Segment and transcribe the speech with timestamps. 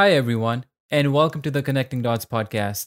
[0.00, 2.86] Hi, everyone, and welcome to the Connecting Dots podcast.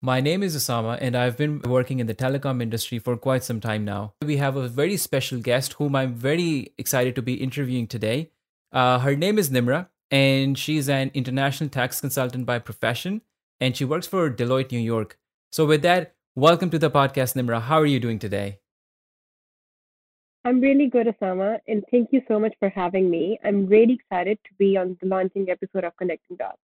[0.00, 3.58] My name is Usama, and I've been working in the telecom industry for quite some
[3.60, 4.14] time now.
[4.24, 8.30] We have a very special guest whom I'm very excited to be interviewing today.
[8.70, 13.22] Uh, her name is Nimra, and she's an international tax consultant by profession,
[13.60, 15.18] and she works for Deloitte New York.
[15.50, 17.60] So, with that, welcome to the podcast, Nimra.
[17.60, 18.60] How are you doing today?
[20.46, 23.36] I'm really good, Usama, and thank you so much for having me.
[23.44, 26.60] I'm really excited to be on the launching episode of Connecting Dots.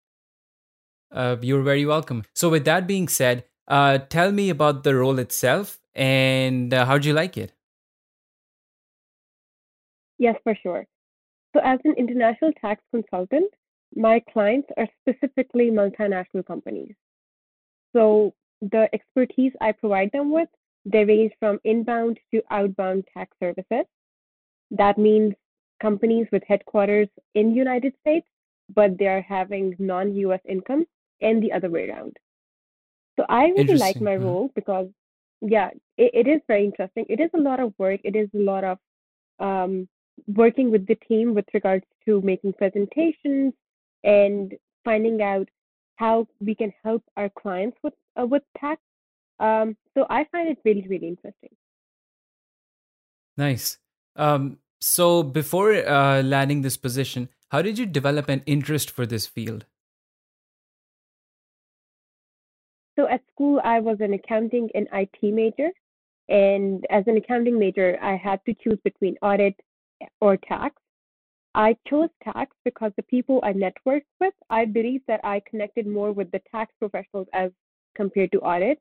[1.10, 2.24] Uh, you're very welcome.
[2.32, 7.04] So, with that being said, uh, tell me about the role itself and uh, how'd
[7.04, 7.54] you like it?
[10.16, 10.86] Yes, for sure.
[11.52, 13.52] So, as an international tax consultant,
[13.96, 16.94] my clients are specifically multinational companies.
[17.96, 20.48] So, the expertise I provide them with
[20.84, 23.86] they range from inbound to outbound tax services.
[24.70, 25.34] That means
[25.80, 28.26] companies with headquarters in the United States,
[28.74, 30.86] but they are having non-US income
[31.20, 32.16] and the other way around.
[33.18, 34.24] So I really like my mm-hmm.
[34.24, 34.88] role because,
[35.40, 37.04] yeah, it, it is very interesting.
[37.08, 38.00] It is a lot of work.
[38.04, 38.78] It is a lot of
[39.38, 39.88] um,
[40.26, 43.52] working with the team with regards to making presentations
[44.04, 45.48] and finding out
[45.96, 48.80] how we can help our clients with uh, with tax
[49.40, 51.50] um, so I find it really, really interesting.
[53.36, 53.78] Nice.
[54.16, 59.26] Um, so before uh, landing this position, how did you develop an interest for this
[59.26, 59.66] field?
[62.98, 65.70] So at school, I was an accounting and IT major.
[66.28, 69.54] And as an accounting major, I had to choose between audit
[70.20, 70.76] or tax.
[71.54, 76.12] I chose tax because the people I networked with, I believe that I connected more
[76.12, 77.50] with the tax professionals as
[77.94, 78.78] compared to audit.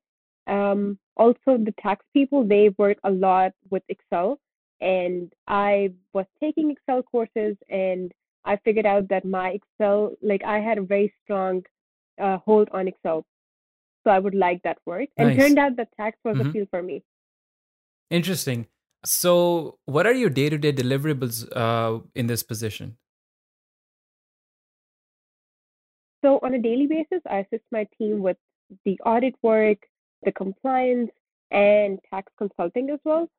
[0.48, 4.40] Um, also, the tax people, they work a lot with Excel.
[4.80, 8.12] And I was taking Excel courses and
[8.44, 11.64] I figured out that my Excel, like I had a very strong
[12.20, 13.26] uh, hold on Excel.
[14.04, 15.10] So I would like that work.
[15.18, 15.40] And nice.
[15.40, 16.50] turned out that tax was mm-hmm.
[16.50, 17.04] a field for me.
[18.10, 18.68] Interesting.
[19.04, 22.98] So, what are your day to day deliverables uh, in this position?
[26.24, 28.38] So, on a daily basis, I assist my team with
[28.86, 29.80] the audit work,
[30.24, 31.12] the compliance
[31.52, 33.30] and tax consulting as well.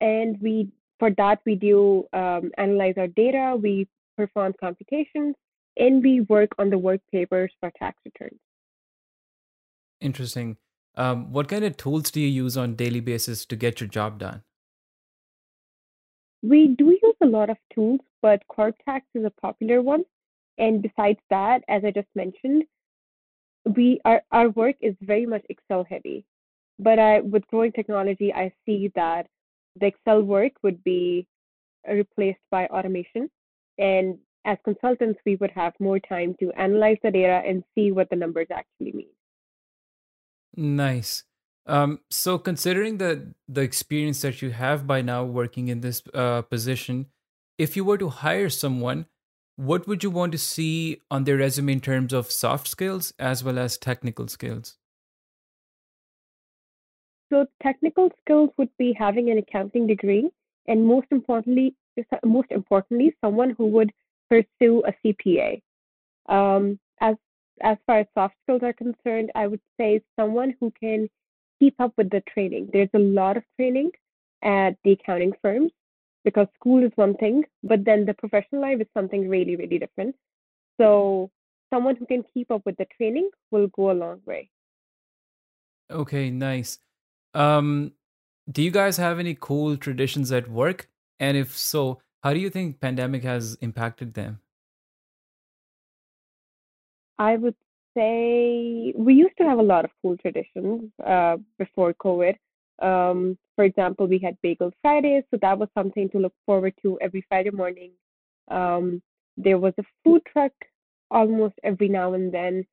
[0.00, 0.68] And we,
[0.98, 5.34] for that, we do um, analyze our data, we perform computations,
[5.76, 8.40] and we work on the work papers for tax returns.
[10.00, 10.56] Interesting.
[10.96, 14.18] Um, what kind of tools do you use on daily basis to get your job
[14.18, 14.42] done?
[16.42, 20.04] We do use a lot of tools, but CorpTax is a popular one.
[20.56, 22.64] And besides that, as I just mentioned,
[23.64, 26.24] we our, our work is very much excel heavy
[26.78, 29.26] but I, with growing technology i see that
[29.80, 31.26] the excel work would be
[31.86, 33.30] replaced by automation.
[33.78, 38.10] And as consultants we would have more time to analyze the data and see what
[38.10, 39.08] the numbers actually mean.
[40.56, 41.24] Nice.
[41.66, 46.42] Um, so considering the the experience that you have by now working in this uh,
[46.42, 47.06] position
[47.58, 49.04] if you were to hire someone
[49.58, 53.42] what would you want to see on their resume in terms of soft skills as
[53.42, 54.76] well as technical skills?
[57.32, 60.30] So technical skills would be having an accounting degree,
[60.68, 61.74] and most importantly,
[62.24, 63.90] most importantly, someone who would
[64.30, 65.60] pursue a CPA.
[66.28, 67.16] Um, as
[67.60, 71.08] as far as soft skills are concerned, I would say someone who can
[71.58, 72.70] keep up with the training.
[72.72, 73.90] There's a lot of training
[74.44, 75.72] at the accounting firms,
[76.28, 80.14] because school is one thing, but then the professional life is something really, really different.
[80.78, 81.30] So
[81.72, 84.50] someone who can keep up with the training will go a long way.
[85.90, 86.80] Okay, nice.
[87.32, 87.92] Um,
[88.50, 90.90] do you guys have any cool traditions at work?
[91.18, 94.40] And if so, how do you think pandemic has impacted them?
[97.18, 97.56] I would
[97.96, 102.36] say we used to have a lot of cool traditions uh, before COVID.
[102.80, 106.98] Um, for example, we had Bagel Fridays, so that was something to look forward to
[107.00, 107.92] every Friday morning.
[108.48, 109.02] Um,
[109.36, 110.52] there was a food truck
[111.10, 112.64] almost every now and then.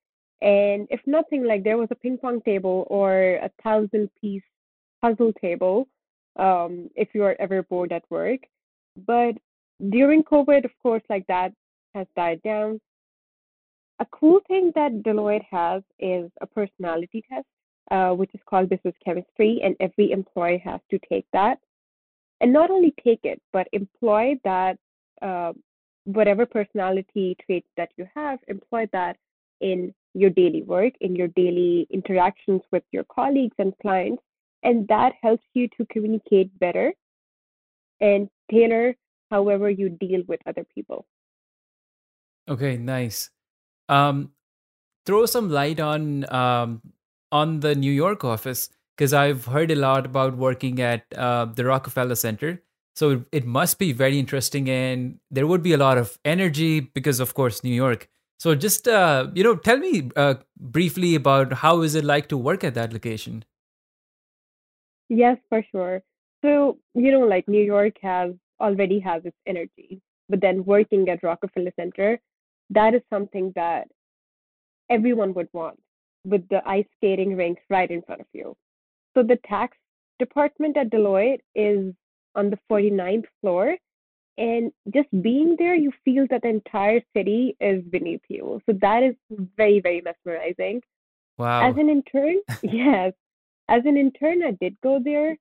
[0.41, 4.43] And if nothing, like there was a ping pong table or a thousand piece
[5.01, 5.87] puzzle table
[6.37, 8.41] um, if you are ever bored at work.
[9.07, 9.35] But
[9.89, 11.53] during COVID, of course, like that
[11.93, 12.79] has died down.
[13.99, 17.47] A cool thing that Deloitte has is a personality test
[17.91, 21.59] uh, which is called business chemistry, and every employee has to take that.
[22.41, 24.77] And not only take it, but employ that,
[25.21, 25.53] uh,
[26.03, 29.17] whatever personality traits that you have, employ that
[29.61, 34.21] in your daily work, in your daily interactions with your colleagues and clients.
[34.63, 36.93] And that helps you to communicate better
[38.01, 38.95] and tailor
[39.31, 41.05] however you deal with other people.
[42.47, 43.29] Okay, nice.
[43.89, 44.31] Um,
[45.05, 46.81] throw some light on um,
[47.35, 51.65] on the New York office because I've heard a lot about working at uh, the
[51.65, 52.61] Rockefeller Center.
[52.95, 56.79] So it, it must be very interesting, and there would be a lot of energy
[56.79, 58.07] because, of course, New York.
[58.39, 62.37] So just uh, you know, tell me uh, briefly about how is it like to
[62.37, 63.43] work at that location.
[65.09, 66.01] Yes, for sure.
[66.43, 71.23] So, you know, like New York has already has its energy, but then working at
[71.23, 72.19] Rockefeller Center,
[72.69, 73.87] that is something that
[74.89, 75.79] everyone would want
[76.25, 78.55] with the ice skating rinks right in front of you.
[79.15, 79.77] So the tax
[80.19, 81.93] department at Deloitte is
[82.35, 83.75] on the 49th floor.
[84.37, 88.61] And just being there, you feel that the entire city is beneath you.
[88.65, 89.15] So that is
[89.55, 90.81] very, very mesmerizing.
[91.37, 91.69] Wow.
[91.69, 93.13] As an intern, yes.
[93.69, 95.37] As an intern, I did go there,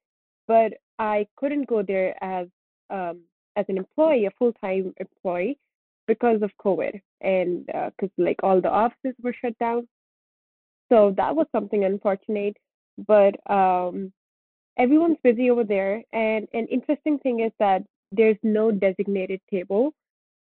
[0.46, 2.46] but I couldn't go there as
[2.90, 3.22] um,
[3.56, 5.58] as an employee, a full time employee,
[6.06, 9.88] because of COVID and because uh, like all the offices were shut down.
[10.90, 12.56] So that was something unfortunate.
[13.06, 14.12] But um,
[14.78, 17.82] everyone's busy over there, and an interesting thing is that
[18.12, 19.92] there's no designated table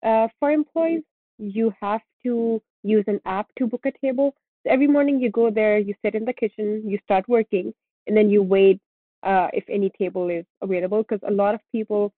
[0.06, 1.04] uh, for employees.
[1.38, 4.34] You have to use an app to book a table.
[4.64, 7.74] So every morning you go there, you sit in the kitchen, you start working,
[8.08, 8.80] and then you wait
[9.24, 12.14] uh, if any table is available because a lot of people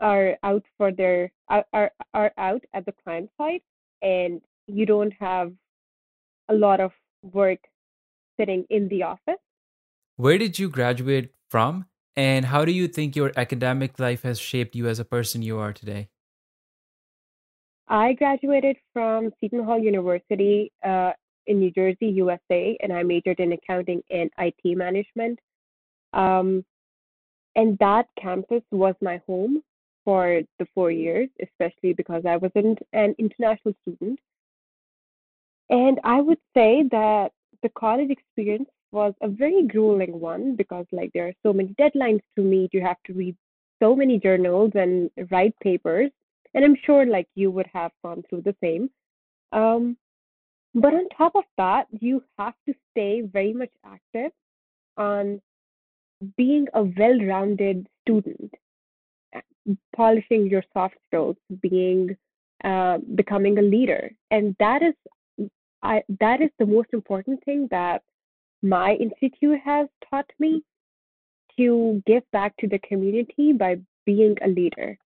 [0.00, 3.60] are out for their are, are are out at the client side
[4.02, 5.52] and you don't have
[6.48, 6.90] a lot of
[7.22, 7.58] work
[8.38, 9.40] sitting in the office.
[10.16, 11.86] Where did you graduate from
[12.16, 15.58] and how do you think your academic life has shaped you as a person you
[15.58, 16.08] are today?
[17.88, 21.12] I graduated from seton hall university uh,
[21.46, 25.38] in new jersey usa and i majored in accounting and it management.
[26.12, 26.64] Um,
[27.56, 29.62] and that campus was my home
[30.04, 34.18] for the four years, especially because I wasn't an international student.
[35.72, 37.32] And I would say that
[37.62, 42.20] the college experience was a very grueling one because like there are so many deadlines
[42.36, 43.34] to meet, you have to read
[43.82, 46.10] so many journals and write papers.
[46.52, 48.90] And I'm sure like you would have gone through the same.
[49.52, 49.96] Um,
[50.74, 54.32] but on top of that, you have to stay very much active
[54.98, 55.40] on
[56.36, 58.54] being a well-rounded student
[59.96, 62.16] polishing your soft skills, being
[62.64, 64.94] uh, becoming a leader, and that is
[65.82, 68.02] I that is the most important thing that
[68.62, 70.62] my institute has taught me
[71.58, 73.76] to give back to the community by
[74.06, 74.96] being a leader,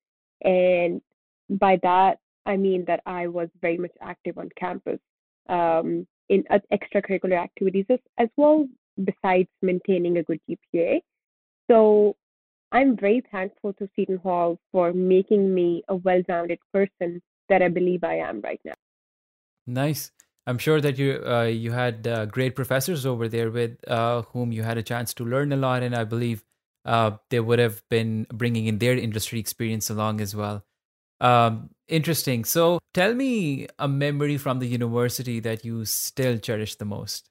[0.43, 1.01] and
[1.49, 5.01] by that I mean that I was very much active on campus
[5.49, 8.69] um, in uh, extracurricular activities as, as well,
[9.03, 11.01] besides maintaining a good GPA.
[11.71, 12.17] So
[12.73, 17.69] I'm very thankful to Seton Hall for making me a well rounded person that I
[17.69, 18.75] believe I am right now.
[19.67, 20.13] Nice.
[20.47, 24.53] I'm sure that you uh, you had uh, great professors over there with uh, whom
[24.53, 26.45] you had a chance to learn a lot, and I believe
[26.85, 30.65] uh, they would have been bringing in their industry experience along as well.
[31.21, 32.45] Um, interesting.
[32.45, 37.29] So, tell me a memory from the university that you still cherish the most.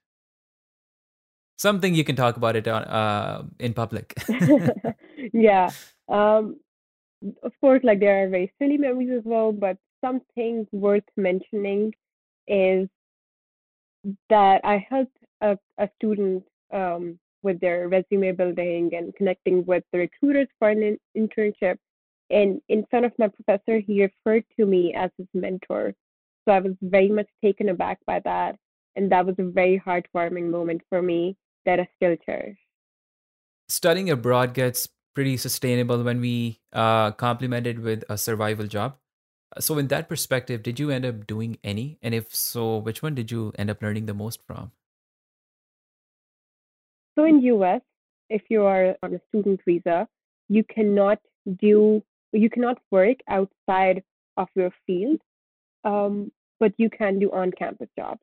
[1.57, 4.13] Something you can talk about it on, uh, in public.
[5.33, 5.71] yeah.
[6.09, 6.57] Um,
[7.43, 11.93] of course, like there are very silly memories as well, but something worth mentioning
[12.47, 12.89] is
[14.29, 16.43] that I helped a, a student
[16.73, 21.77] um, with their resume building and connecting with the recruiters for an in- internship.
[22.29, 25.93] And in front of my professor, he referred to me as his mentor.
[26.45, 28.57] So I was very much taken aback by that.
[28.95, 31.35] And that was a very heartwarming moment for me
[31.65, 32.57] that I still cherish.
[33.67, 38.97] Studying abroad gets pretty sustainable when we uh, complemented with a survival job.
[39.59, 41.97] So, in that perspective, did you end up doing any?
[42.01, 44.71] And if so, which one did you end up learning the most from?
[47.15, 47.81] So, in US,
[48.29, 50.07] if you are on a student visa,
[50.49, 51.19] you cannot
[51.61, 54.03] do you cannot work outside
[54.35, 55.21] of your field,
[55.85, 58.19] um, but you can do on-campus jobs.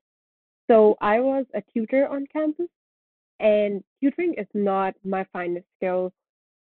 [0.70, 2.68] So I was a tutor on campus,
[3.42, 6.12] and tutoring is not my finest skill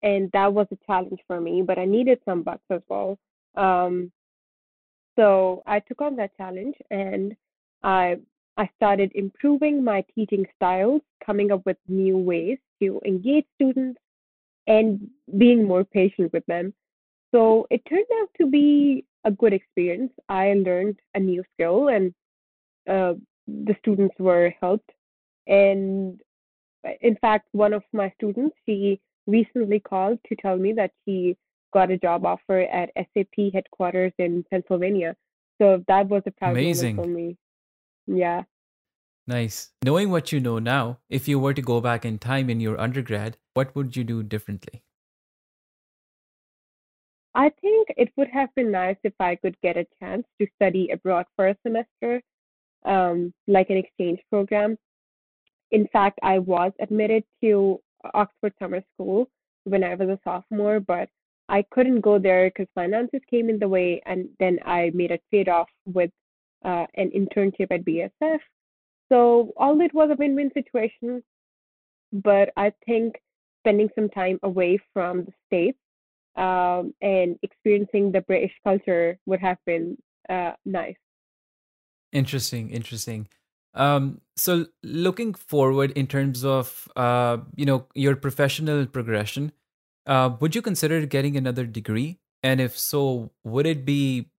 [0.02, 3.18] and that was a challenge for me but i needed some bucks as well
[3.56, 4.12] um,
[5.16, 7.34] so i took on that challenge and
[7.82, 8.16] i
[8.56, 13.98] i started improving my teaching styles coming up with new ways to engage students
[14.66, 15.08] and
[15.38, 16.74] being more patient with them.
[17.32, 20.12] So it turned out to be a good experience.
[20.28, 22.14] I learned a new skill and
[22.88, 23.14] uh,
[23.46, 24.90] the students were helped.
[25.46, 26.20] And
[27.00, 31.36] in fact one of my students she recently called to tell me that he
[31.72, 35.16] got a job offer at SAP headquarters in Pennsylvania.
[35.60, 36.96] So that was a proud Amazing.
[36.96, 37.36] moment for me.
[38.06, 38.42] Yeah.
[39.26, 39.70] Nice.
[39.84, 42.78] Knowing what you know now, if you were to go back in time in your
[42.80, 44.82] undergrad, what would you do differently?
[47.34, 50.90] I think it would have been nice if I could get a chance to study
[50.90, 52.22] abroad for a semester,
[52.84, 54.78] um, like an exchange program.
[55.70, 57.80] In fact, I was admitted to
[58.14, 59.28] Oxford Summer School
[59.64, 61.08] when I was a sophomore, but
[61.48, 65.18] I couldn't go there because finances came in the way, and then I made a
[65.30, 66.10] trade off with
[66.64, 68.40] uh, an internship at BASF.
[69.10, 71.22] So all it was a win-win situation,
[72.12, 73.16] but I think
[73.62, 75.78] spending some time away from the states
[76.36, 79.96] um, and experiencing the British culture would have been
[80.28, 80.96] uh, nice.
[82.12, 83.28] Interesting, interesting.
[83.74, 89.52] Um, so looking forward in terms of uh, you know your professional progression,
[90.06, 92.18] uh, would you consider getting another degree?
[92.42, 94.30] And if so, would it be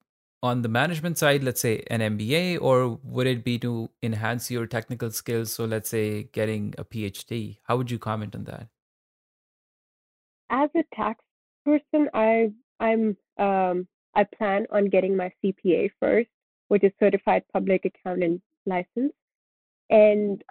[0.44, 4.68] on the management side, let's say an MBA, or would it be to enhance your
[4.68, 5.52] technical skills?
[5.52, 7.58] So let's say getting a PhD.
[7.64, 8.68] How would you comment on that?
[10.50, 11.22] As a tax
[11.66, 16.30] person, I I'm um, I plan on getting my CPA first,
[16.70, 19.14] which is Certified Public Accountant License,
[19.90, 20.42] and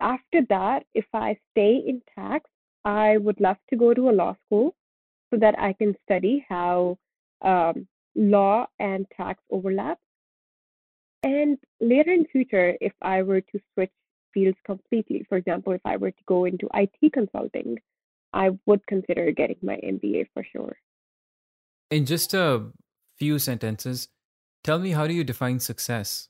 [0.00, 2.50] after that, if I stay in tax,
[2.84, 4.74] I would love to go to a law school
[5.30, 6.98] so that I can study how
[7.42, 9.98] um, law and tax overlap.
[11.22, 13.92] And later in future, if I were to switch
[14.34, 17.78] fields completely, for example, if I were to go into IT consulting,
[18.32, 20.76] I would consider getting my MBA for sure.
[21.90, 22.66] In just a
[23.16, 24.08] few sentences,
[24.64, 26.28] tell me how do you define success?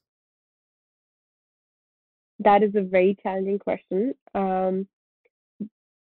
[2.41, 4.15] That is a very challenging question.
[4.35, 4.89] Um,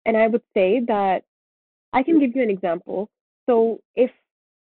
[0.09, 1.23] and I would say that
[1.93, 2.21] I can mm.
[2.21, 3.11] give you an example.
[3.49, 4.11] So if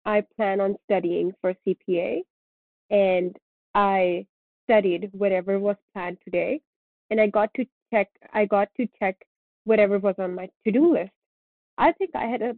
[0.03, 2.21] I plan on studying for CPA
[2.89, 3.35] and
[3.75, 4.25] I
[4.65, 6.61] studied whatever was planned today
[7.11, 9.15] and I got to check I got to check
[9.65, 10.93] whatever was on my to-do mm.
[10.93, 11.11] list
[11.77, 12.55] I think I had a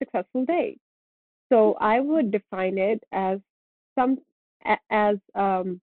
[0.00, 0.76] successful day.
[1.52, 1.76] So mm.
[1.80, 3.38] I would define it as
[3.96, 4.18] some
[4.90, 5.80] as um,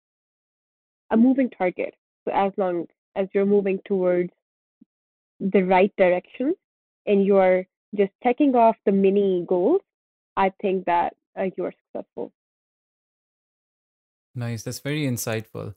[1.12, 1.94] a moving target.
[2.26, 4.32] So as long as you're moving towards
[5.42, 6.56] the right direction
[7.06, 9.82] and you're just checking off the mini goals,
[10.38, 12.32] I think that uh, you're successful.
[14.36, 14.64] Nice.
[14.64, 15.76] That's very insightful.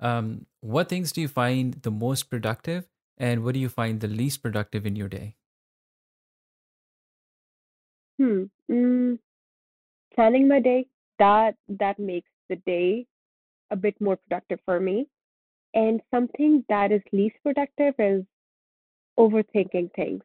[0.00, 4.08] Um, what things do you find the most productive, and what do you find the
[4.08, 5.36] least productive in your day?
[8.18, 8.44] Hmm.
[8.68, 9.18] Mm,
[10.14, 10.86] planning my day,
[11.20, 13.06] that that makes the day
[13.70, 15.06] a bit more productive for me.
[15.74, 18.24] And something that is least productive is
[19.18, 20.22] overthinking things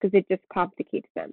[0.00, 1.32] because it just complicates them.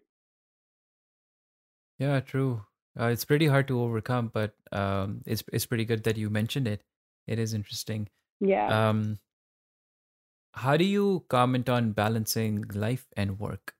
[1.99, 2.61] Yeah, true.
[2.99, 6.67] Uh, it's pretty hard to overcome, but um, it's it's pretty good that you mentioned
[6.67, 6.81] it.
[7.27, 8.09] It is interesting.
[8.39, 8.89] Yeah.
[8.89, 9.19] Um,
[10.53, 13.75] how do you comment on balancing life and work?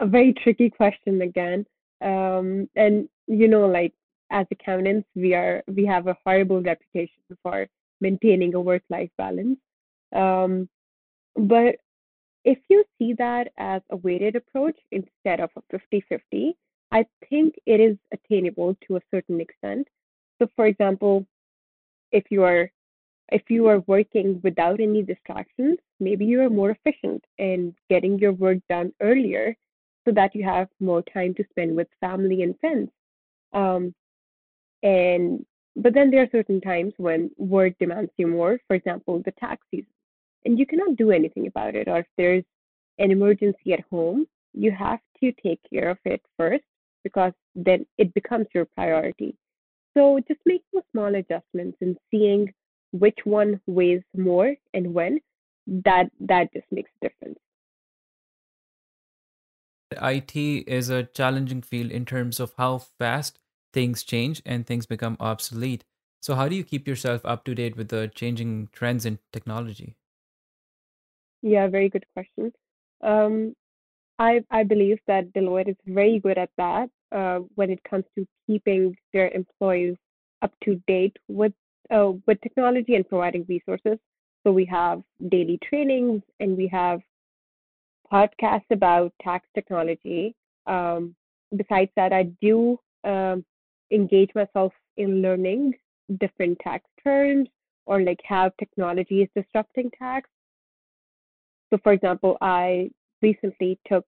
[0.00, 1.66] a very tricky question again.
[2.00, 3.92] Um, and you know, like
[4.30, 7.66] as accountants, we are we have a horrible reputation for
[8.00, 9.58] maintaining a work-life balance.
[10.14, 10.68] Um,
[11.36, 11.76] but
[12.44, 15.62] if you see that as a weighted approach instead of a
[15.94, 16.52] 50-50,
[16.90, 19.88] I think it is attainable to a certain extent.
[20.40, 21.26] So, for example,
[22.12, 22.70] if you are
[23.30, 28.32] if you are working without any distractions, maybe you are more efficient in getting your
[28.32, 29.54] work done earlier
[30.06, 32.90] so that you have more time to spend with family and friends.
[33.52, 33.94] Um,
[34.82, 35.44] and
[35.76, 39.62] but then there are certain times when work demands you more, for example, the tax
[39.70, 39.86] season,
[40.44, 41.88] and you cannot do anything about it.
[41.88, 42.44] Or if there's
[42.98, 46.64] an emergency at home, you have to take care of it first
[47.04, 49.36] because then it becomes your priority.
[49.96, 52.52] So just making small adjustments and seeing
[52.92, 55.20] which one weighs more and when,
[55.66, 57.38] that that just makes a difference.
[59.92, 63.38] IT is a challenging field in terms of how fast
[63.72, 65.84] things change and things become obsolete.
[66.20, 69.96] So, how do you keep yourself up to date with the changing trends in technology?
[71.42, 72.52] Yeah, very good question.
[73.02, 73.54] Um,
[74.18, 78.26] I I believe that Deloitte is very good at that uh, when it comes to
[78.46, 79.96] keeping their employees
[80.42, 81.52] up to date with
[81.90, 83.98] uh, with technology and providing resources.
[84.44, 87.00] So we have daily trainings and we have
[88.12, 90.34] podcasts about tax technology.
[90.66, 91.14] Um,
[91.56, 93.44] besides that, I do um,
[93.90, 95.74] engage myself in learning
[96.20, 97.48] different tax terms
[97.86, 100.28] or like how technology is disrupting tax.
[101.70, 102.90] So, for example, I
[103.22, 104.04] recently took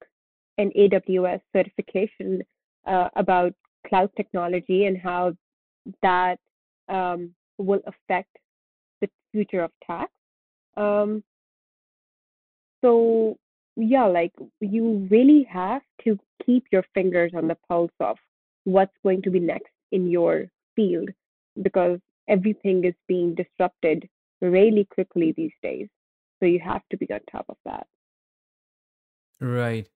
[0.58, 2.42] an AWS certification
[2.86, 3.52] uh, about
[3.86, 5.34] cloud technology and how
[6.02, 6.38] that
[6.88, 8.36] um, will affect
[9.00, 10.10] the future of tax.
[10.76, 11.22] Um,
[12.82, 13.36] so
[13.76, 18.16] yeah, like you really have to keep your fingers on the pulse of
[18.64, 21.08] what's going to be next in your field
[21.62, 21.98] because
[22.28, 24.08] everything is being disrupted
[24.40, 25.88] really quickly these days.
[26.40, 27.86] So you have to be on top of that.
[29.40, 29.88] Right.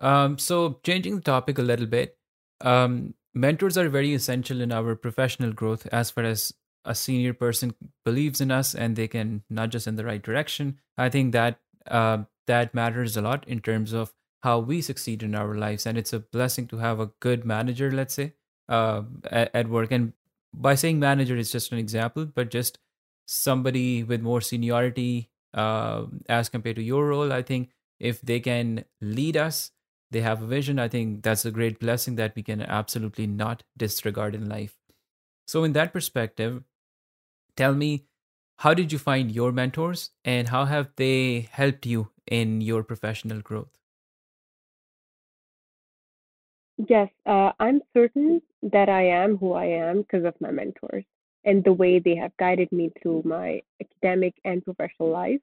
[0.00, 2.16] Um, so changing the topic a little bit,
[2.60, 6.54] um, mentors are very essential in our professional growth as far as
[6.84, 10.78] a senior person believes in us and they can nudge us in the right direction.
[10.96, 15.34] I think that uh, that matters a lot in terms of how we succeed in
[15.34, 18.32] our lives, and it's a blessing to have a good manager, let's say,
[18.68, 19.92] uh, at, at work.
[19.92, 20.14] And
[20.54, 22.78] by saying manager is just an example, but just
[23.26, 27.32] somebody with more seniority uh, as compared to your role.
[27.32, 29.72] I think if they can lead us,
[30.10, 30.78] they have a vision.
[30.78, 34.76] I think that's a great blessing that we can absolutely not disregard in life.
[35.46, 36.62] So, in that perspective,
[37.56, 38.06] tell me
[38.58, 43.40] how did you find your mentors and how have they helped you in your professional
[43.40, 43.78] growth?
[46.88, 51.04] Yes, uh, I'm certain that I am who I am because of my mentors
[51.44, 55.40] and the way they have guided me through my academic and professional life.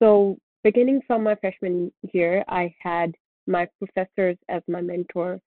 [0.00, 3.14] So, beginning from my freshman year, I had
[3.46, 5.40] my professors as my mentor.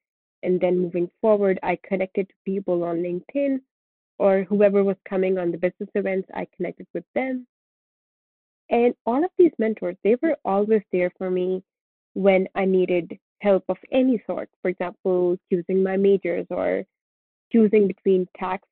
[0.44, 3.60] And then moving forward, I connected to people on LinkedIn
[4.18, 7.48] or whoever was coming on the business events, I connected with them.
[8.70, 11.64] And all of these mentors, they were always there for me
[12.14, 14.50] when I needed help of any sort.
[14.62, 16.84] For example, choosing my majors or
[17.52, 18.68] choosing between tax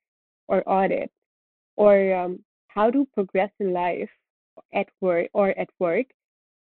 [0.50, 1.10] or audit
[1.76, 4.10] or um, how to progress in life
[4.74, 6.06] at work or at work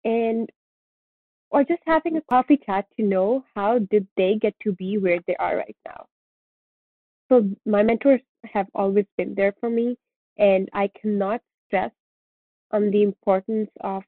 [0.03, 0.49] and
[1.51, 5.19] or just having a coffee chat to know how did they get to be where
[5.27, 6.05] they are right now.
[7.29, 8.21] So my mentors
[8.53, 9.97] have always been there for me
[10.37, 11.91] and i cannot stress
[12.71, 14.03] on the importance of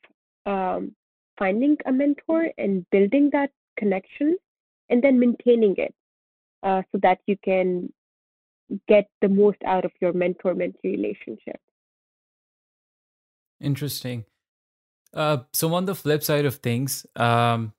[0.45, 0.93] um,
[1.39, 4.37] finding a mentor and building that connection
[4.89, 5.93] and then maintaining it
[6.63, 7.91] uh, so that you can
[8.87, 11.59] get the most out of your mentor mentee relationship.
[13.59, 14.25] Interesting.
[15.13, 17.73] Uh, so, on the flip side of things, um,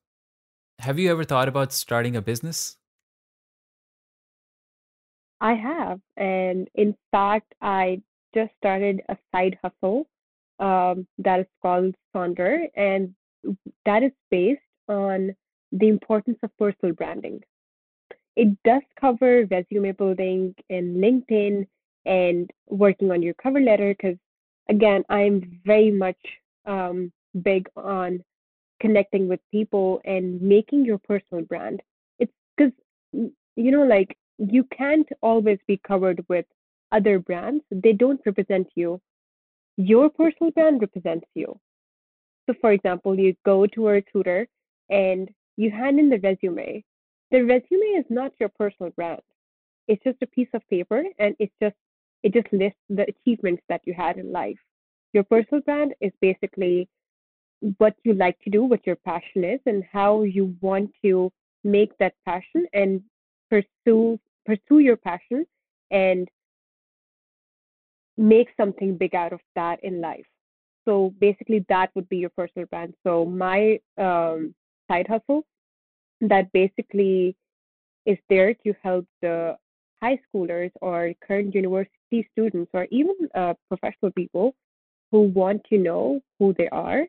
[0.81, 2.77] have you ever thought about starting a business?
[5.40, 6.01] I have.
[6.16, 8.03] And in fact, I
[8.35, 10.09] just started a side hustle
[10.59, 13.14] um, that is called Sonder, and
[13.85, 15.35] that is based on
[15.70, 17.42] the importance of personal branding.
[18.38, 21.66] It does cover resume building and LinkedIn
[22.07, 24.16] and working on your cover letter because,
[24.68, 26.16] again, I'm very much
[26.64, 28.22] um, big on
[28.81, 31.83] connecting with people and making your personal brand.
[32.20, 32.72] It's because,
[33.12, 36.46] you know, like you can't always be covered with
[36.92, 39.01] other brands, they don't represent you.
[39.79, 41.59] Your personal brand represents you.
[42.46, 44.46] So, for example, you go to a recruiter
[44.90, 46.85] and you hand in the resume
[47.30, 49.20] the resume is not your personal brand.
[49.86, 51.76] It's just a piece of paper and it's just
[52.22, 54.58] it just lists the achievements that you had in life.
[55.12, 56.88] Your personal brand is basically
[57.78, 61.30] what you like to do, what your passion is, and how you want to
[61.64, 63.02] make that passion and
[63.50, 65.46] pursue pursue your passion
[65.90, 66.28] and
[68.16, 70.26] make something big out of that in life.
[70.84, 72.94] So basically, that would be your personal brand.
[73.04, 74.54] So my um,
[74.90, 75.44] side hustle
[76.20, 77.37] that basically
[78.07, 79.57] is there to help the
[80.00, 84.54] high schoolers or current university students or even uh, professional people
[85.11, 87.07] who want to know who they are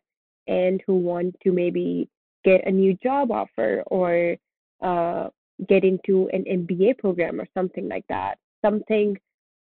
[0.47, 2.09] and who want to maybe
[2.43, 4.35] get a new job offer or
[4.81, 5.29] uh,
[5.67, 8.37] get into an MBA program or something like that.
[8.63, 9.17] Something,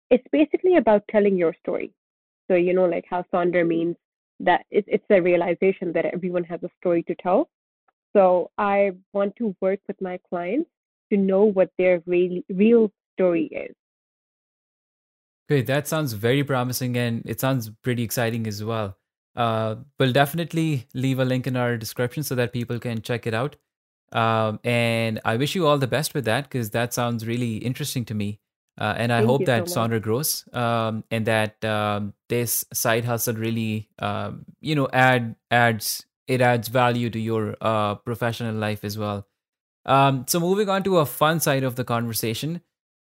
[0.09, 1.93] it's basically about telling your story.
[2.49, 3.95] So, you know, like how Sonder means
[4.39, 7.49] that it's, it's a realization that everyone has a story to tell.
[8.13, 10.69] So I want to work with my clients
[11.11, 13.75] to know what their really real story is.
[15.49, 15.67] Great.
[15.67, 18.97] That sounds very promising and it sounds pretty exciting as well.
[19.35, 23.33] Uh, we'll definitely leave a link in our description so that people can check it
[23.33, 23.55] out.
[24.11, 28.05] Um, and I wish you all the best with that because that sounds really interesting
[28.05, 28.39] to me.
[28.79, 33.05] Uh, and I Thank hope that so Sonder grows um, and that um, this side
[33.05, 38.83] hustle really, um, you know, add adds it adds value to your uh, professional life
[38.83, 39.27] as well.
[39.85, 42.61] Um, so moving on to a fun side of the conversation.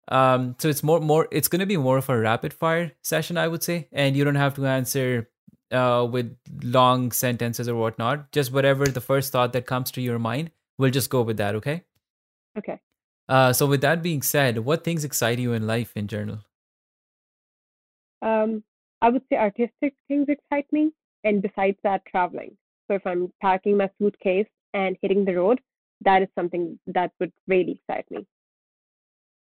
[0.09, 3.37] Um, so it's more more it's going to be more of a rapid fire session,
[3.37, 5.28] I would say, and you don't have to answer
[5.70, 8.33] uh, with long sentences or whatnot.
[8.33, 11.54] Just whatever the first thought that comes to your mind, we'll just go with that.
[11.57, 11.85] Okay.
[12.57, 12.81] Okay.
[13.28, 16.38] Uh, so with that being said, what things excite you in life in general?
[18.22, 18.64] Um,
[19.02, 22.57] I would say artistic things excite me, and besides that, traveling.
[22.88, 25.61] So if I'm packing my suitcase and hitting the road,
[26.01, 28.27] that is something that would really excite me.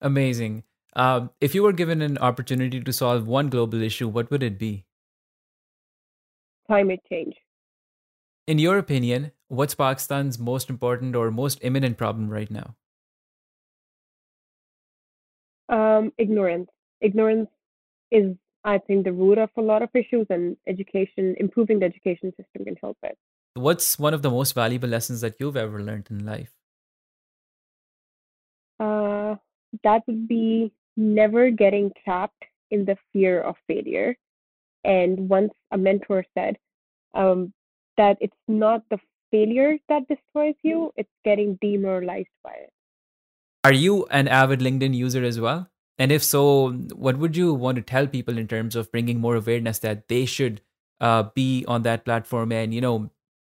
[0.02, 0.64] Amazing.
[0.96, 4.58] Um, if you were given an opportunity to solve one global issue, what would it
[4.58, 4.86] be?
[6.68, 7.36] Climate change.
[8.48, 12.76] In your opinion, what's Pakistan's most important or most imminent problem right now?
[15.68, 16.70] Um, ignorance.
[17.02, 17.50] Ignorance
[18.12, 22.34] is, I think, the root of a lot of issues, and education, improving the education
[22.36, 23.18] system can help it.
[23.54, 26.52] What's one of the most valuable lessons that you've ever learned in life?
[28.80, 29.36] Uh,
[29.84, 34.18] that would be never getting trapped in the fear of failure.
[34.84, 36.58] And once a mentor said
[37.14, 37.54] um,
[37.98, 38.98] that it's not the
[39.32, 42.74] failure that destroys you, it's getting demoralized by it.
[43.64, 45.70] Are you an avid LinkedIn user as well?
[45.98, 49.36] And if so, what would you want to tell people in terms of bringing more
[49.36, 50.62] awareness that they should
[51.00, 53.12] uh, be on that platform and, you know,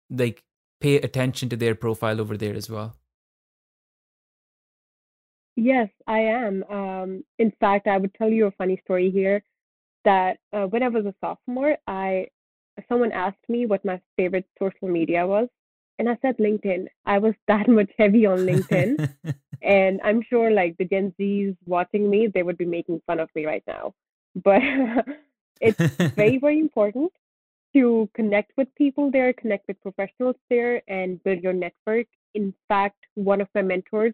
[0.09, 0.43] like
[0.81, 2.97] pay attention to their profile over there as well?
[5.55, 6.63] Yes, I am.
[6.63, 9.43] Um, in fact, I would tell you a funny story here
[10.03, 12.27] that uh, when I was a sophomore, I
[12.89, 15.47] someone asked me what my favorite social media was,
[15.99, 16.87] and I said LinkedIn.
[17.05, 19.13] I was that much heavy on LinkedIn,
[19.63, 23.29] and I'm sure like the Gen Zs watching me, they would be making fun of
[23.35, 23.93] me right now.
[24.35, 24.61] But
[25.61, 25.79] it's
[26.15, 27.11] very, very important
[27.73, 32.07] to connect with people there, connect with professionals there, and build your network.
[32.35, 34.13] In fact, one of my mentors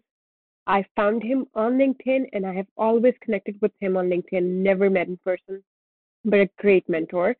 [0.66, 4.88] I found him on LinkedIn and I have always connected with him on LinkedIn, never
[4.88, 5.64] met in person,
[6.24, 7.36] but a great mentor.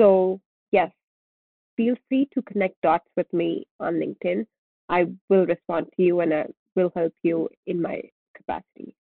[0.00, 0.40] So,
[0.72, 0.90] yes,
[1.76, 4.46] feel free to connect dots with me on LinkedIn.
[4.88, 8.02] I will respond to you and I will help you in my
[8.36, 8.94] capacity.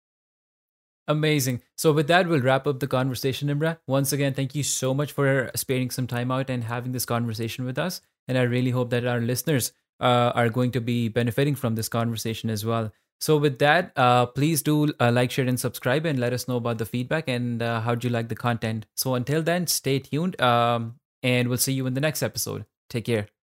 [1.08, 1.62] Amazing.
[1.76, 3.80] So, with that, we'll wrap up the conversation, Nimra.
[3.88, 7.66] Once again, thank you so much for sparing some time out and having this conversation
[7.66, 8.02] with us.
[8.28, 11.90] And I really hope that our listeners uh, are going to be benefiting from this
[11.90, 12.92] conversation as well.
[13.20, 16.56] So with that, uh, please do uh, like, share, and subscribe, and let us know
[16.56, 18.86] about the feedback and uh, how do you like the content.
[18.96, 22.66] So until then, stay tuned, um, and we'll see you in the next episode.
[22.90, 23.28] Take care.